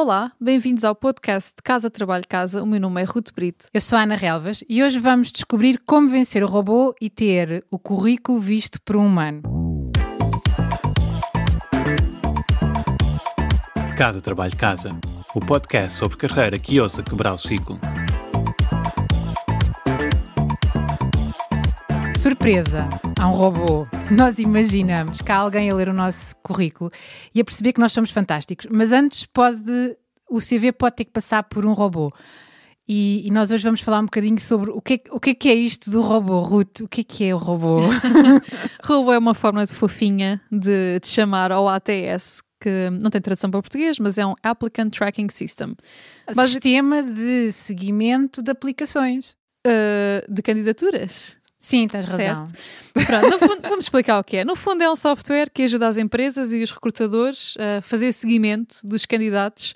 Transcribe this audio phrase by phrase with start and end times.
[0.00, 2.62] Olá, bem-vindos ao podcast de Casa Trabalho Casa.
[2.62, 3.66] O meu nome é Ruth Brito.
[3.74, 7.64] Eu sou a Ana Relvas e hoje vamos descobrir como vencer o robô e ter
[7.68, 9.42] o currículo visto por um humano.
[13.96, 14.90] Casa Trabalho Casa,
[15.34, 17.76] o podcast sobre carreira que ousa quebrar o ciclo.
[22.18, 22.88] Surpresa!
[23.16, 23.86] Há um robô.
[24.10, 26.90] Nós imaginamos que há alguém a ler o nosso currículo
[27.32, 29.96] e a perceber que nós somos fantásticos, mas antes pode
[30.28, 32.12] o CV pode ter que passar por um robô.
[32.88, 35.34] E, e, nós hoje vamos falar um bocadinho sobre o que, é, o que é
[35.34, 36.80] que é isto do robô, Ruth.
[36.80, 37.78] O que é que é o robô?
[38.82, 43.48] robô é uma forma de fofinha de, de chamar ao ATS, que não tem tradução
[43.48, 45.76] para português, mas é um Applicant Tracking System.
[46.32, 49.36] Sistema de seguimento de aplicações.
[49.66, 51.37] Uh, de candidaturas?
[51.58, 52.46] Sim, tens razão.
[52.94, 54.44] Pronto, fundo, vamos explicar o que é.
[54.44, 58.78] No fundo, é um software que ajuda as empresas e os recrutadores a fazer seguimento
[58.84, 59.74] dos candidatos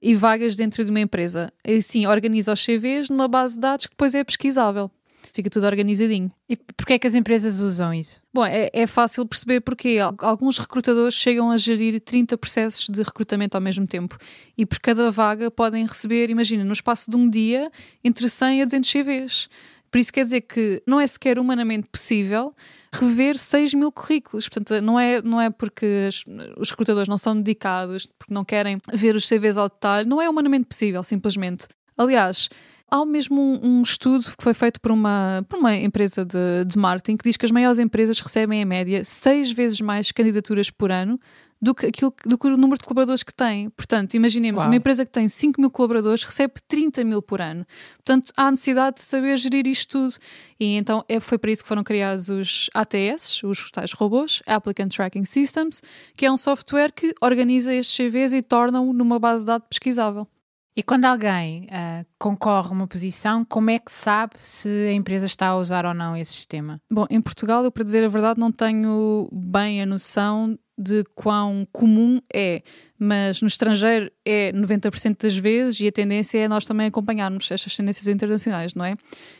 [0.00, 1.50] e vagas dentro de uma empresa.
[1.64, 4.90] E sim, organiza os CVs numa base de dados que depois é pesquisável.
[5.32, 6.30] Fica tudo organizadinho.
[6.48, 8.22] E porquê é que as empresas usam isso?
[8.32, 13.56] Bom, é, é fácil perceber porque alguns recrutadores chegam a gerir 30 processos de recrutamento
[13.56, 14.16] ao mesmo tempo.
[14.56, 17.68] E por cada vaga podem receber, imagina, no espaço de um dia,
[18.04, 19.48] entre 100 a 200 CVs.
[19.94, 22.52] Por isso quer dizer que não é sequer humanamente possível
[22.92, 24.48] rever 6 mil currículos.
[24.48, 26.08] Portanto, não é, não é porque
[26.56, 30.28] os recrutadores não são dedicados, porque não querem ver os CVs ao detalhe, não é
[30.28, 31.68] humanamente possível, simplesmente.
[31.96, 32.48] Aliás,
[32.90, 36.78] Há mesmo um, um, estudo que foi feito por uma, por uma empresa de, de
[36.78, 40.92] marketing que diz que as maiores empresas recebem, em média, seis vezes mais candidaturas por
[40.92, 41.18] ano
[41.60, 43.70] do que, aquilo, do que o número de colaboradores que tem.
[43.70, 47.66] Portanto, imaginemos, uma empresa que tem 5 mil colaboradores recebe 30 mil por ano.
[47.96, 50.14] Portanto, há necessidade de saber gerir isto tudo.
[50.58, 54.94] E então é, foi para isso que foram criados os ATS, os tais robôs, Applicant
[54.94, 55.82] Tracking Systems,
[56.16, 60.28] que é um software que organiza estes CVs e torna-o numa base de dados pesquisável.
[60.76, 65.26] E quando alguém uh, concorre a uma posição, como é que sabe se a empresa
[65.26, 66.80] está a usar ou não esse sistema?
[66.90, 71.66] Bom, em Portugal, eu para dizer a verdade, não tenho bem a noção de quão
[71.72, 72.62] comum é,
[72.98, 77.76] mas no estrangeiro é 90% das vezes e a tendência é nós também acompanharmos estas
[77.76, 78.96] tendências internacionais, não é?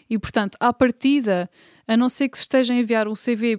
[0.08, 1.50] E portanto, à partida,
[1.86, 3.58] a não ser que se esteja a enviar um CV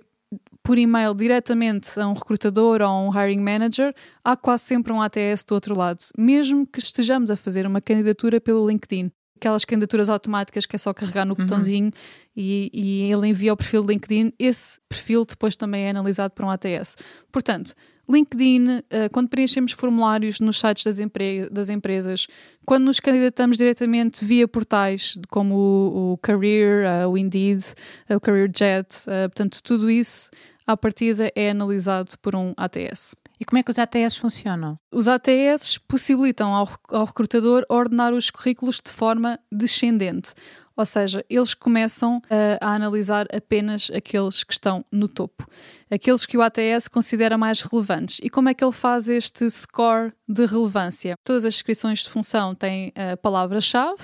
[0.64, 3.94] por e-mail diretamente a um recrutador ou a um hiring manager,
[4.24, 8.42] há quase sempre um ATS do outro lado, mesmo que estejamos a fazer uma candidatura
[8.42, 9.12] pelo LinkedIn.
[9.36, 11.46] Aquelas candidaturas automáticas que é só carregar no uhum.
[11.46, 11.92] botãozinho
[12.36, 16.46] e, e ele envia o perfil do LinkedIn, esse perfil depois também é analisado por
[16.46, 16.96] um ATS.
[17.32, 17.76] Portanto,
[18.08, 22.28] LinkedIn, eh, quando preenchemos formulários nos sites das, empre das empresas,
[22.66, 27.64] quando nos candidatamos diretamente via portais como o, o Career, o Indeed,
[28.10, 30.30] o Career Jet, eh, portanto, tudo isso
[30.68, 33.16] à partida é analisado por um ATS.
[33.40, 34.78] E como é que os ATS funcionam?
[34.92, 40.34] Os ATS possibilitam ao, ao recrutador ordenar os currículos de forma descendente.
[40.78, 45.48] Ou seja, eles começam a, a, analisar apenas aqueles que estão no topo,
[45.90, 48.20] aqueles que o ATS considera mais relevantes.
[48.22, 51.16] E como é que ele faz este score de relevância?
[51.24, 54.04] Todas as descrições de função têm a palavra-chave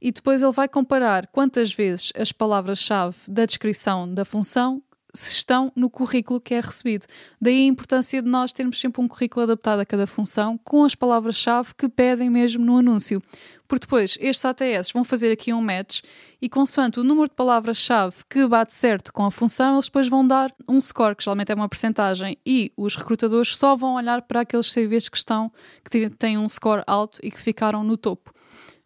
[0.00, 4.80] e depois ele vai comparar quantas vezes as palavras-chave da descrição da função
[5.14, 7.06] se estão no currículo que é recebido.
[7.40, 10.94] Daí a importância de nós termos sempre um currículo adaptado a cada função com as
[10.94, 13.22] palavras-chave que pedem mesmo no anúncio.
[13.68, 16.00] Porque depois estes ATS vão fazer aqui um match
[16.40, 20.26] e, consoante o número de palavras-chave que bate certo com a função, eles depois vão
[20.26, 24.40] dar um score, que geralmente é uma percentagem, e os recrutadores só vão olhar para
[24.40, 25.52] aqueles CVs que estão,
[25.90, 28.32] que têm um score alto e que ficaram no topo.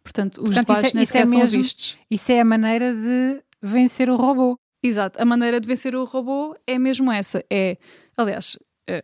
[0.02, 1.96] Portanto, os Portanto, baixos é, nem sequer é são vistos.
[2.08, 4.56] Isso é a maneira de vencer o robô.
[4.86, 5.20] Exato.
[5.20, 7.44] A maneira de vencer o robô é mesmo essa.
[7.50, 7.76] É,
[8.16, 8.56] aliás,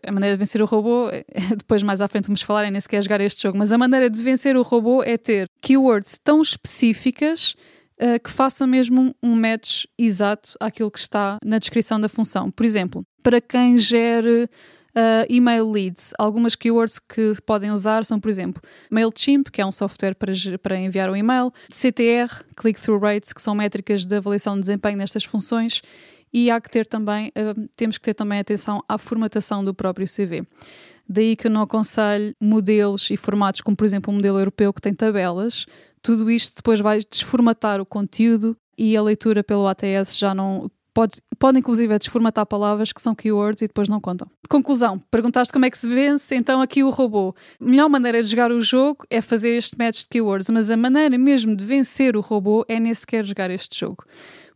[0.06, 1.08] a maneira de vencer o robô,
[1.56, 4.08] depois mais à frente vamos falar, é nem sequer jogar este jogo, mas a maneira
[4.08, 7.54] de vencer o robô é ter keywords tão específicas
[8.00, 12.50] uh, que façam mesmo um match exato àquilo que está na descrição da função.
[12.50, 14.48] Por exemplo, para quem gere
[14.94, 16.12] Uh, email leads.
[16.18, 18.60] Algumas keywords que podem usar são, por exemplo,
[18.90, 23.54] MailChimp, que é um software para, para enviar um e-mail, CTR, Click-Through Rates, que são
[23.54, 25.80] métricas de avaliação de desempenho nestas funções,
[26.30, 30.06] e há que ter também, uh, temos que ter também atenção à formatação do próprio
[30.06, 30.46] CV.
[31.08, 34.72] Daí que eu não aconselho modelos e formatos como, por exemplo, o um modelo europeu
[34.72, 35.66] que tem tabelas.
[36.02, 41.22] Tudo isto depois vai desformatar o conteúdo e a leitura pelo ATS já não Pode,
[41.38, 44.28] pode inclusive desformatar palavras que são keywords e depois não contam.
[44.48, 47.34] Conclusão: perguntaste como é que se vence, então aqui o robô.
[47.60, 50.76] A melhor maneira de jogar o jogo é fazer este match de keywords, mas a
[50.76, 54.04] maneira mesmo de vencer o robô é nem sequer jogar este jogo.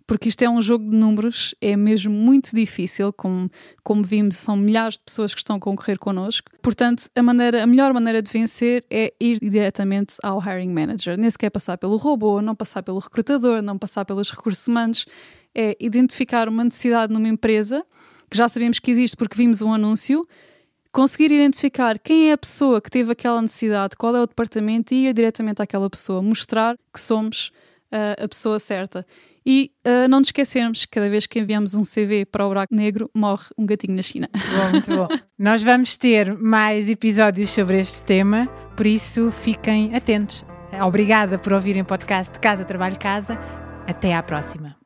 [0.07, 3.51] porque isto é um jogo de números, é mesmo muito difícil, como,
[3.83, 6.49] como vimos, são milhares de pessoas que estão a concorrer connosco.
[6.63, 11.19] Portanto, a, maneira, a melhor maneira de vencer é ir diretamente ao hiring manager.
[11.19, 15.07] Nem sequer passar pelo robô, não passar pelo recrutador, não passar pelos recursos humanos.
[15.57, 17.85] É identificar uma necessidade numa empresa,
[18.31, 20.29] que já sabemos que existe porque vimos um anúncio,
[20.93, 25.07] conseguir identificar quem é a pessoa que teve aquela necessidade, qual é o departamento e
[25.07, 27.51] ir diretamente àquela pessoa, mostrar que somos
[27.93, 29.07] uh, a pessoa certa.
[29.45, 32.75] E uh, não nos esquecermos que cada vez que enviamos um CV para o buraco
[32.75, 34.29] negro, morre um gatinho na China.
[34.33, 35.09] Bom, muito bom.
[35.39, 40.45] Nós vamos ter mais episódios sobre este tema, por isso fiquem atentos.
[40.85, 43.39] Obrigada por ouvirem o podcast Casa Trabalho Casa.
[43.87, 44.86] Até à próxima.